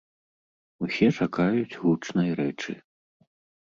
[0.85, 2.71] Усе чакаюць гучнай рэчы.